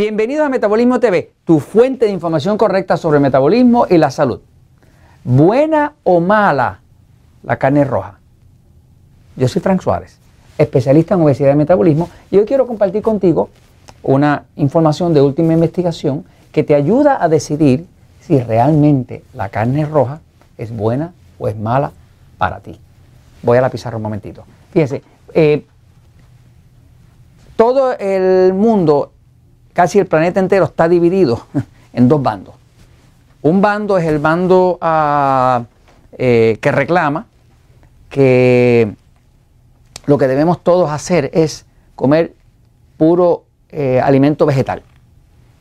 Bienvenidos 0.00 0.46
a 0.46 0.48
Metabolismo 0.48 0.98
TV, 0.98 1.34
tu 1.44 1.60
fuente 1.60 2.06
de 2.06 2.10
información 2.10 2.56
correcta 2.56 2.96
sobre 2.96 3.20
metabolismo 3.20 3.86
y 3.86 3.98
la 3.98 4.10
salud. 4.10 4.40
¿Buena 5.24 5.92
o 6.04 6.20
mala 6.20 6.80
la 7.42 7.58
carne 7.58 7.84
roja? 7.84 8.18
Yo 9.36 9.46
soy 9.46 9.60
Frank 9.60 9.82
Suárez, 9.82 10.18
especialista 10.56 11.16
en 11.16 11.20
obesidad 11.20 11.52
y 11.52 11.56
metabolismo, 11.56 12.08
y 12.30 12.38
hoy 12.38 12.46
quiero 12.46 12.66
compartir 12.66 13.02
contigo 13.02 13.50
una 14.02 14.44
información 14.56 15.12
de 15.12 15.20
última 15.20 15.52
investigación 15.52 16.24
que 16.50 16.64
te 16.64 16.74
ayuda 16.74 17.22
a 17.22 17.28
decidir 17.28 17.84
si 18.22 18.40
realmente 18.40 19.22
la 19.34 19.50
carne 19.50 19.84
roja 19.84 20.22
es 20.56 20.74
buena 20.74 21.12
o 21.38 21.46
es 21.46 21.58
mala 21.58 21.92
para 22.38 22.60
ti. 22.60 22.80
Voy 23.42 23.58
a 23.58 23.60
la 23.60 23.68
pizarra 23.68 23.98
un 23.98 24.02
momentito. 24.04 24.44
Fíjense, 24.72 25.02
eh, 25.34 25.66
todo 27.54 27.92
el 27.98 28.54
mundo 28.54 29.12
casi 29.80 29.98
el 29.98 30.04
planeta 30.04 30.40
entero 30.40 30.66
está 30.66 30.90
dividido 30.90 31.40
en 31.94 32.06
dos 32.06 32.22
bandos. 32.22 32.54
Un 33.40 33.62
bando 33.62 33.96
es 33.96 34.04
el 34.04 34.18
bando 34.18 34.76
ah, 34.82 35.62
eh, 36.18 36.58
que 36.60 36.70
reclama 36.70 37.24
que 38.10 38.92
lo 40.04 40.18
que 40.18 40.28
debemos 40.28 40.62
todos 40.62 40.90
hacer 40.90 41.30
es 41.32 41.64
comer 41.94 42.34
puro 42.98 43.44
eh, 43.70 43.98
alimento 44.04 44.44
vegetal. 44.44 44.82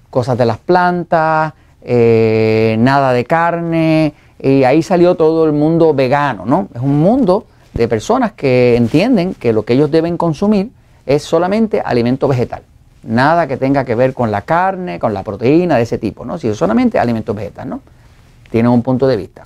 Cosas 0.10 0.38
de 0.38 0.46
las 0.46 0.58
plantas, 0.58 1.54
eh, 1.82 2.76
nada 2.78 3.14
de 3.14 3.24
carne, 3.24 4.14
y 4.38 4.66
ahí 4.66 4.84
salió 4.84 5.16
todo 5.16 5.46
el 5.46 5.54
mundo 5.54 5.94
vegano, 5.94 6.46
¿no? 6.46 6.68
Es 6.76 6.82
un 6.82 7.00
mundo 7.00 7.46
de 7.74 7.88
personas 7.88 8.34
que 8.34 8.76
entienden 8.76 9.34
que 9.34 9.54
lo 9.54 9.64
que 9.64 9.76
ellos 9.76 9.90
deben 9.90 10.18
consumir 10.18 10.72
es 11.06 11.24
solamente 11.24 11.80
alimento 11.80 12.28
vegetal. 12.28 12.64
Nada 13.04 13.48
que 13.48 13.56
tenga 13.56 13.86
que 13.86 13.96
ver 13.96 14.14
con 14.14 14.30
la 14.30 14.42
carne, 14.42 15.00
con 15.00 15.14
la 15.14 15.24
proteína 15.24 15.78
de 15.78 15.84
ese 15.84 15.98
tipo, 15.98 16.26
¿no? 16.26 16.38
Si 16.38 16.54
solamente 16.54 17.00
alimentos 17.00 17.34
vegetales, 17.36 17.70
¿no? 17.70 17.82
Tienen 18.50 18.72
un 18.72 18.82
punto 18.82 19.08
de 19.08 19.16
vista, 19.16 19.46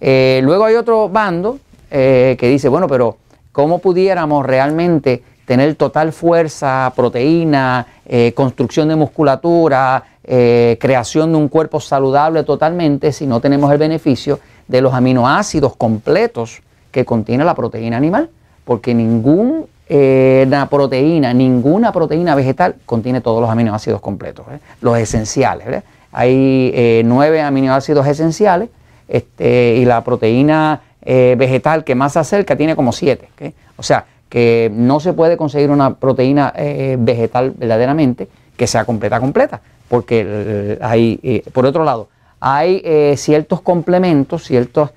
eh, 0.00 0.40
luego 0.44 0.64
hay 0.64 0.76
otro 0.76 1.08
bando 1.08 1.58
eh, 1.90 2.36
que 2.38 2.48
dice, 2.48 2.68
bueno, 2.68 2.86
pero 2.86 3.18
¿cómo 3.52 3.80
pudiéramos 3.80 4.46
realmente 4.46 5.22
tener 5.44 5.74
total 5.74 6.12
fuerza, 6.12 6.92
proteína, 6.94 7.86
eh, 8.06 8.32
construcción 8.34 8.88
de 8.88 8.96
musculatura, 8.96 10.04
creación 10.22 11.32
de 11.32 11.38
un 11.38 11.48
cuerpo 11.48 11.80
saludable 11.80 12.42
totalmente 12.42 13.12
si 13.12 13.26
no 13.26 13.40
tenemos 13.40 13.72
el 13.72 13.78
beneficio 13.78 14.40
de 14.66 14.82
los 14.82 14.92
aminoácidos 14.92 15.74
completos 15.74 16.60
que 16.90 17.06
contiene 17.06 17.44
la 17.44 17.54
proteína 17.54 17.96
animal? 17.96 18.28
Porque 18.66 18.92
ningún 18.92 19.66
eh, 19.90 20.46
la 20.50 20.68
proteína, 20.68 21.32
ninguna 21.32 21.92
proteína 21.92 22.34
vegetal 22.34 22.76
contiene 22.84 23.22
todos 23.22 23.40
los 23.40 23.48
aminoácidos 23.48 24.02
completos, 24.02 24.44
¿eh? 24.52 24.58
los 24.82 24.98
esenciales. 24.98 25.82
Hay 26.12 26.70
eh, 26.74 27.02
nueve 27.06 27.40
aminoácidos 27.40 28.06
esenciales 28.06 28.68
este, 29.08 29.76
y 29.76 29.84
la 29.86 30.04
proteína 30.04 30.82
vegetal 31.00 31.84
que 31.84 31.94
más 31.94 32.12
se 32.12 32.18
acerca 32.18 32.54
tiene 32.54 32.76
como 32.76 32.92
siete. 32.92 33.30
O 33.78 33.82
sea, 33.82 34.04
que 34.28 34.70
no 34.74 35.00
se 35.00 35.14
puede 35.14 35.38
conseguir 35.38 35.70
una 35.70 35.94
proteína 35.94 36.52
vegetal 36.98 37.54
verdaderamente 37.56 38.28
que 38.58 38.66
sea 38.66 38.84
completa, 38.84 39.18
completa, 39.18 39.62
porque 39.88 40.76
hay, 40.82 41.42
por 41.54 41.64
otro 41.64 41.84
lado, 41.84 42.08
hay 42.40 42.82
ciertos 43.16 43.62
complementos, 43.62 44.44
ciertos 44.44 44.90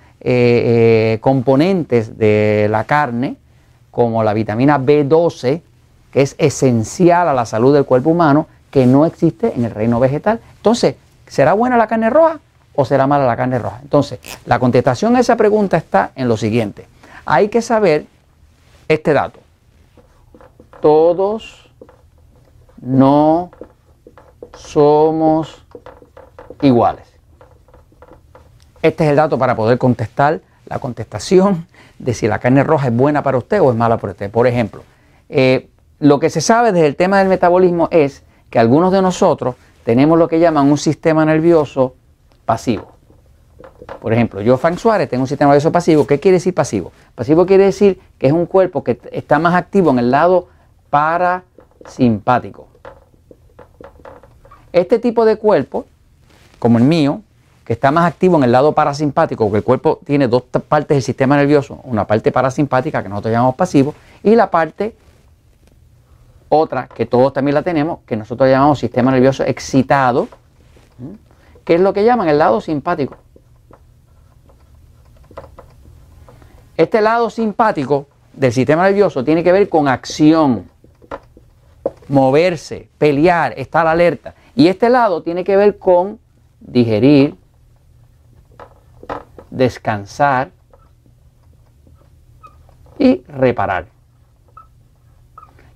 componentes 1.22 2.18
de 2.18 2.68
la 2.69 2.84
carne, 2.84 3.38
como 3.91 4.24
la 4.24 4.34
vitamina 4.34 4.79
B12, 4.79 5.62
que 6.12 6.22
es 6.22 6.35
esencial 6.38 7.28
a 7.28 7.34
la 7.34 7.46
salud 7.46 7.74
del 7.74 7.85
cuerpo 7.85 8.09
humano, 8.09 8.47
que 8.72 8.85
no 8.85 9.06
existe 9.06 9.53
en 9.53 9.66
el 9.66 9.72
reino 9.72 10.00
vegetal. 10.00 10.40
Entonces, 10.57 10.96
¿será 11.28 11.53
buena 11.53 11.78
la 11.78 11.88
carne 11.88 12.09
roja 12.09 12.40
o 12.74 12.85
será 12.85 13.06
mala 13.06 13.25
la 13.28 13.35
carne 13.35 13.59
roja? 13.59 13.79
Entonces, 13.81 14.19
la 14.46 14.59
contestación 14.59 15.16
a 15.16 15.19
esa 15.19 15.35
pregunta 15.35 15.78
está 15.78 16.12
en 16.16 16.28
lo 16.28 16.38
siguiente. 16.38 16.88
Hay 17.25 17.50
que 17.50 17.62
saber 17.62 18.06
este 18.88 19.13
dato. 19.13 19.40
Todos 20.81 21.69
no 22.81 23.52
somos 24.56 25.63
iguales. 26.62 27.08
Este 28.81 29.03
es 29.03 29.09
el 29.12 29.16
dato 29.16 29.38
para 29.38 29.56
poder 29.56 29.78
contestar 29.78 30.41
la 30.72 30.80
contestación 30.80 31.68
de 32.00 32.14
si 32.14 32.30
la 32.30 32.40
carne 32.40 32.64
roja 32.64 32.88
es 32.88 32.96
buena 32.96 33.22
para 33.24 33.38
usted 33.38 33.59
o 33.59 33.72
es 33.72 33.76
mala 33.76 33.98
para 33.98 34.12
usted. 34.12 34.32
Por 34.32 34.48
ejemplo, 34.48 34.84
eh, 35.28 35.70
lo 36.00 36.18
que 36.22 36.30
se 36.30 36.40
sabe 36.40 36.72
desde 36.72 36.88
el 36.88 36.96
tema 36.96 37.20
del 37.20 37.28
metabolismo 37.28 37.90
es 37.92 38.24
que 38.50 38.58
algunos 38.58 38.94
de 38.94 39.02
nosotros 39.02 39.56
tenemos 39.84 40.18
lo 40.18 40.30
que 40.30 40.40
llaman 40.40 40.72
un 40.72 40.78
sistema 40.78 41.26
nervioso 41.26 41.96
pasivo. 42.46 42.94
Por 44.00 44.14
ejemplo, 44.14 44.40
yo, 44.40 44.58
Frank 44.58 44.78
Suárez, 44.78 45.09
tengo 45.09 45.24
un 45.24 45.28
sistema 45.28 45.50
nervioso 45.50 45.74
pasivo. 45.74 46.08
¿Qué 46.08 46.22
quiere 46.22 46.38
decir 46.38 46.54
pasivo? 46.54 46.94
Pasivo 47.16 47.46
quiere 47.46 47.66
decir 47.66 48.00
que 48.18 48.28
es 48.28 48.34
un 48.34 48.46
cuerpo 48.46 48.82
que 48.82 48.98
está 49.12 49.40
más 49.40 49.56
activo 49.56 49.92
en 49.92 50.00
el 50.00 50.09
lado 50.09 50.48
parasimpático. 50.90 52.70
Este 54.72 55.00
tipo 55.00 55.26
de 55.26 55.36
cuerpo, 55.36 55.86
como 56.59 56.78
el 56.78 56.86
mío, 56.86 57.24
que 57.63 57.73
está 57.73 57.91
más 57.91 58.05
activo 58.05 58.38
en 58.38 58.44
el 58.44 58.51
lado 58.51 58.73
parasimpático, 58.73 59.45
porque 59.45 59.57
el 59.57 59.63
cuerpo 59.63 59.99
tiene 60.03 60.27
dos 60.27 60.44
partes 60.67 60.95
del 60.95 61.03
sistema 61.03 61.38
nervioso, 61.38 61.79
una 61.83 62.05
parte 62.05 62.31
parasimpática 62.31 63.03
que 63.03 63.09
nosotros 63.09 63.31
llamamos 63.31 63.55
pasivo 63.55 63.94
y 64.23 64.35
la 64.35 64.49
parte 64.49 64.95
otra 66.49 66.88
que 66.88 67.05
todos 67.05 67.31
también 67.31 67.55
la 67.55 67.61
tenemos, 67.61 67.99
que 68.05 68.17
nosotros 68.17 68.49
llamamos 68.49 68.79
sistema 68.79 69.11
nervioso 69.11 69.44
excitado, 69.44 70.27
que 71.63 71.75
es 71.75 71.81
lo 71.81 71.94
que 71.94 72.03
llaman 72.03 72.27
el 72.27 72.38
lado 72.38 72.59
simpático. 72.59 73.16
Este 76.75 76.99
lado 76.99 77.29
simpático 77.29 78.07
del 78.33 78.51
sistema 78.51 78.83
nervioso 78.83 79.23
tiene 79.23 79.43
que 79.43 79.51
ver 79.51 79.69
con 79.69 79.88
acción, 79.88 80.69
moverse, 82.07 82.89
pelear, 82.97 83.53
estar 83.57 83.88
alerta. 83.88 84.35
Y 84.55 84.67
este 84.67 84.89
lado 84.89 85.23
tiene 85.23 85.43
que 85.43 85.55
ver 85.55 85.78
con 85.78 86.19
digerir, 86.59 87.35
descansar 89.51 90.50
y 92.97 93.23
reparar. 93.28 93.85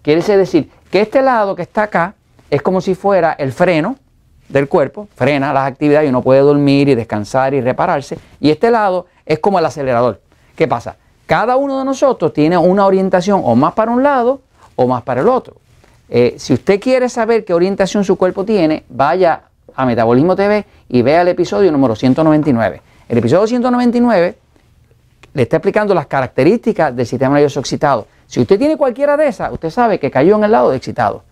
Quiere 0.01 0.21
decir 0.37 0.71
que 0.89 1.01
este 1.01 1.21
lado 1.21 1.55
que 1.55 1.63
está 1.63 1.83
acá 1.83 2.15
es 2.49 2.61
como 2.61 2.81
si 2.81 2.95
fuera 2.95 3.33
el 3.33 3.51
freno 3.51 3.97
del 4.49 4.67
cuerpo, 4.67 5.07
frena 5.15 5.51
las 5.51 5.67
actividades 5.67 6.05
y 6.05 6.09
uno 6.09 6.21
puede 6.21 6.41
dormir 6.41 6.89
y 6.89 6.95
descansar 6.95 7.53
y 7.53 7.61
repararse. 7.61 8.17
Y 8.39 8.51
este 8.51 8.69
lado 8.71 9.07
es 9.25 9.39
como 9.39 9.59
el 9.59 9.65
acelerador. 9.65 10.21
¿Qué 10.55 10.67
pasa? 10.67 10.97
Cada 11.25 11.55
uno 11.55 11.79
de 11.79 11.85
nosotros 11.85 12.33
tiene 12.33 12.57
una 12.57 12.85
orientación 12.85 13.41
o 13.43 13.55
más 13.55 13.73
para 13.73 13.91
un 13.91 14.03
lado 14.03 14.41
o 14.75 14.87
más 14.87 15.01
para 15.01 15.21
el 15.21 15.27
otro. 15.27 15.55
Eh, 16.07 16.35
si 16.37 16.53
usted 16.53 16.79
quiere 16.79 17.09
saber 17.09 17.43
qué 17.43 17.53
orientación 17.53 18.03
su 18.03 18.15
cuerpo 18.15 18.45
tiene, 18.45 18.83
vaya 18.89 19.41
a 19.75 19.85
Metabolismo 19.85 20.35
TV 20.35 20.65
y 20.87 21.01
vea 21.01 21.21
el 21.21 21.29
episodio 21.29 21.71
número 21.71 21.95
199. 21.95 22.81
El 23.07 23.19
episodio 23.19 23.45
199 23.45 24.37
le 25.33 25.41
está 25.41 25.57
explicando 25.57 25.93
las 25.93 26.07
características 26.07 26.95
del 26.95 27.05
sistema 27.05 27.35
nervioso 27.35 27.59
excitado. 27.59 28.07
Si 28.25 28.41
usted 28.41 28.57
tiene 28.57 28.77
cualquiera 28.77 29.15
de 29.15 29.27
esas, 29.27 29.51
usted 29.51 29.69
sabe 29.69 29.99
que 29.99 30.09
cayó 30.09 30.35
en 30.37 30.43
el 30.43 30.51
lado 30.51 30.71
de 30.71 30.77
excitado. 30.77 31.23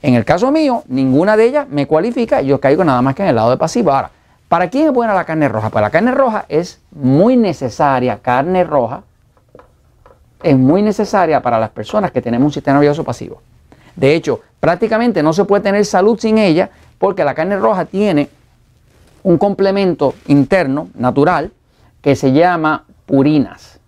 En 0.00 0.14
el 0.14 0.24
caso 0.24 0.50
mío, 0.50 0.84
ninguna 0.86 1.36
de 1.36 1.44
ellas 1.44 1.68
me 1.68 1.86
cualifica, 1.86 2.40
yo 2.40 2.60
caigo 2.60 2.82
nada 2.82 3.02
más 3.02 3.14
que 3.14 3.22
en 3.22 3.28
el 3.28 3.36
lado 3.36 3.50
de 3.50 3.58
pasivo. 3.58 3.92
Ahora, 3.92 4.10
¿para 4.48 4.70
quién 4.70 4.86
es 4.86 4.92
buena 4.92 5.12
la 5.12 5.24
carne 5.24 5.48
roja? 5.48 5.68
Pues 5.68 5.82
la 5.82 5.90
carne 5.90 6.12
roja 6.12 6.46
es 6.48 6.80
muy 6.92 7.36
necesaria, 7.36 8.20
carne 8.22 8.64
roja 8.64 9.02
es 10.42 10.56
muy 10.56 10.80
necesaria 10.80 11.42
para 11.42 11.58
las 11.58 11.70
personas 11.70 12.10
que 12.10 12.22
tenemos 12.22 12.46
un 12.46 12.52
sistema 12.52 12.78
nervioso 12.78 13.04
pasivo. 13.04 13.42
De 13.96 14.14
hecho, 14.14 14.40
prácticamente 14.60 15.22
no 15.22 15.34
se 15.34 15.44
puede 15.44 15.62
tener 15.62 15.84
salud 15.84 16.18
sin 16.18 16.38
ella 16.38 16.70
porque 16.98 17.24
la 17.24 17.34
carne 17.34 17.58
roja 17.58 17.84
tiene 17.84 18.30
un 19.22 19.38
complemento 19.38 20.14
interno, 20.26 20.88
natural, 20.94 21.52
que 22.00 22.16
se 22.16 22.32
llama 22.32 22.84
purinas. 23.06 23.78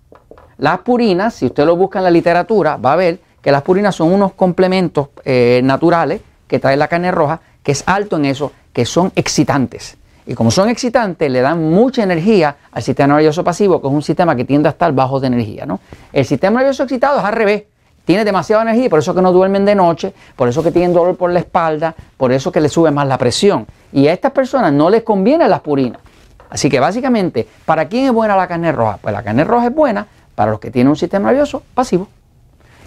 Las 0.59 0.81
purinas, 0.81 1.35
si 1.35 1.47
usted 1.47 1.65
lo 1.65 1.77
busca 1.77 2.01
en 2.01 2.05
la 2.05 2.11
literatura, 2.11 2.77
va 2.77 2.93
a 2.93 2.97
ver 2.97 3.21
que 3.41 3.51
las 3.53 3.63
purinas 3.63 3.95
son 3.95 4.13
unos 4.13 4.35
complementos 4.35 5.09
eh, 5.25 5.61
naturales 5.65 6.21
que 6.47 6.59
trae 6.59 6.77
la 6.77 6.89
carne 6.89 7.11
roja, 7.11 7.41
que 7.63 7.73
es 7.73 7.83
alto 7.87 8.17
en 8.17 8.27
eso, 8.27 8.53
que 8.73 8.85
son 8.85 9.13
excitantes. 9.15 9.97
Y 10.27 10.35
como 10.35 10.51
son 10.51 10.69
excitantes, 10.69 11.31
le 11.31 11.41
dan 11.41 11.71
mucha 11.71 12.03
energía 12.03 12.57
al 12.73 12.83
sistema 12.83 13.15
nervioso 13.15 13.43
pasivo, 13.43 13.81
que 13.81 13.89
es 13.89 13.93
un 13.93 14.03
sistema 14.03 14.37
que 14.37 14.45
tiende 14.45 14.69
a 14.69 14.73
estar 14.73 14.93
bajo 14.93 15.19
de 15.19 15.29
energía. 15.29 15.65
¿no? 15.65 15.81
El 16.13 16.27
sistema 16.27 16.61
nervioso 16.61 16.83
excitado 16.83 17.19
es 17.19 17.25
al 17.25 17.33
revés 17.33 17.65
tiene 18.05 18.25
demasiada 18.25 18.63
energía 18.63 18.91
por 18.91 18.99
eso 18.99 19.15
que 19.15 19.23
no 19.23 19.33
duermen 19.33 19.65
de 19.65 19.75
noche, 19.77 20.13
por 20.35 20.49
eso 20.49 20.63
que 20.63 20.73
tienen 20.73 20.93
dolor 20.93 21.17
por 21.17 21.31
la 21.31 21.39
espalda, 21.39 21.95
por 22.17 22.33
eso 22.33 22.51
que 22.51 22.61
le 22.61 22.69
sube 22.69 22.91
más 22.91 23.07
la 23.07 23.17
presión. 23.19 23.67
Y 23.93 24.07
a 24.07 24.13
estas 24.13 24.33
personas 24.33 24.73
no 24.73 24.91
les 24.91 25.03
conviene 25.03 25.49
las 25.49 25.61
purinas. 25.61 26.01
Así 26.49 26.69
que 26.69 26.81
básicamente, 26.81 27.47
¿para 27.65 27.89
quién 27.89 28.07
es 28.07 28.13
buena 28.13 28.37
la 28.37 28.49
carne 28.49 28.73
roja? 28.73 28.99
Pues 29.01 29.13
la 29.13 29.23
carne 29.23 29.45
roja 29.45 29.67
es 29.67 29.75
buena 29.75 30.07
para 30.35 30.51
los 30.51 30.61
que 30.61 30.71
tienen 30.71 30.91
un 30.91 30.97
sistema 30.97 31.29
nervioso 31.29 31.63
pasivo. 31.75 32.09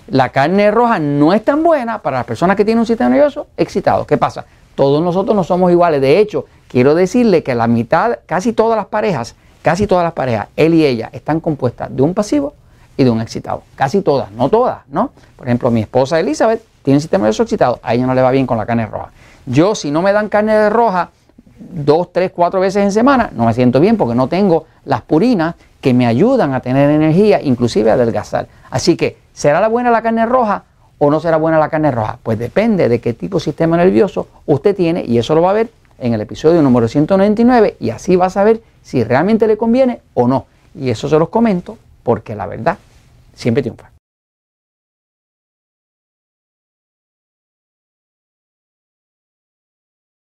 La 0.07 0.29
carne 0.29 0.69
roja 0.69 1.00
no 1.00 1.33
es 1.33 1.45
tan 1.45 1.63
buena 1.63 2.01
para 2.01 2.17
las 2.17 2.25
personas 2.25 2.57
que 2.57 2.65
tienen 2.65 2.79
un 2.79 2.85
sistema 2.85 3.09
nervioso 3.09 3.47
excitado. 3.55 4.05
¿Qué 4.05 4.17
pasa? 4.17 4.45
Todos 4.75 5.01
nosotros 5.01 5.35
no 5.35 5.44
somos 5.45 5.71
iguales. 5.71 6.01
De 6.01 6.19
hecho, 6.19 6.45
quiero 6.67 6.94
decirle 6.94 7.41
que 7.41 7.55
la 7.55 7.67
mitad, 7.67 8.19
casi 8.25 8.51
todas 8.51 8.75
las 8.75 8.88
parejas, 8.88 9.35
casi 9.61 9.88
todas 9.88 10.03
las 10.03 10.13
parejas, 10.13 10.47
él 10.57 10.73
y 10.73 10.85
ella, 10.85 11.09
están 11.13 11.39
compuestas 11.39 11.95
de 11.95 12.01
un 12.01 12.13
pasivo 12.13 12.53
y 12.97 13.03
de 13.05 13.09
un 13.09 13.21
excitado. 13.21 13.63
Casi 13.75 14.01
todas, 14.01 14.29
no 14.31 14.50
todas, 14.50 14.79
¿no? 14.89 15.11
Por 15.38 15.47
ejemplo, 15.47 15.71
mi 15.71 15.81
esposa 15.81 16.19
Elizabeth 16.19 16.61
tiene 16.83 16.97
un 16.97 17.01
sistema 17.01 17.23
nervioso 17.23 17.44
excitado, 17.44 17.79
a 17.81 17.94
ella 17.94 18.05
no 18.05 18.13
le 18.13 18.21
va 18.21 18.31
bien 18.31 18.45
con 18.45 18.57
la 18.57 18.65
carne 18.65 18.85
roja. 18.85 19.09
Yo, 19.45 19.75
si 19.75 19.92
no 19.92 20.01
me 20.01 20.13
dan 20.13 20.30
carne 20.30 20.69
roja 20.69 21.10
dos, 21.57 22.12
tres, 22.12 22.31
cuatro 22.31 22.60
veces 22.60 22.84
en 22.84 22.92
semana, 22.92 23.31
no 23.36 23.45
me 23.45 23.54
siento 23.54 23.80
bien 23.80 23.98
porque 23.98 24.16
no 24.16 24.28
tengo 24.28 24.66
las 24.86 25.01
purinas 25.01 25.56
que 25.81 25.94
me 25.94 26.06
ayudan 26.06 26.54
a 26.54 26.60
tener 26.60 26.90
energía, 26.90 27.42
inclusive 27.42 27.92
a 27.92 27.95
adelgazar. 27.95 28.48
Así 28.69 28.95
que, 28.95 29.18
¿será 29.34 29.60
la 29.60 29.68
buena 29.68 29.92
la 29.92 30.01
carne 30.01 30.25
roja 30.25 30.63
o 30.98 31.10
no 31.10 31.19
será 31.19 31.38
buena 31.38 31.60
la 31.60 31.69
carne 31.69 31.92
roja? 31.92 32.19
Pues 32.24 32.40
depende 32.40 32.88
de 32.88 33.00
qué 33.00 33.13
tipo 33.13 33.38
de 33.38 33.44
sistema 33.44 33.78
nervioso 33.78 34.28
usted 34.45 34.75
tiene 34.75 35.04
y 35.06 35.18
eso 35.18 35.36
lo 35.36 35.42
va 35.42 35.51
a 35.51 35.54
ver 35.54 35.69
en 36.00 36.13
el 36.13 36.22
episodio 36.22 36.62
número 36.62 36.88
199 36.88 37.78
y 37.80 37.89
así 37.89 38.16
va 38.16 38.28
a 38.28 38.30
saber 38.30 38.62
si 38.81 39.04
realmente 39.04 39.48
le 39.48 39.57
conviene 39.57 40.01
o 40.13 40.28
no. 40.28 40.46
Y 40.75 40.89
eso 40.89 41.07
se 41.07 41.19
los 41.19 41.30
comento 41.30 41.78
porque 42.04 42.36
la 42.36 42.46
verdad 42.46 42.78
siempre 43.36 43.62
triunfa. 43.62 43.93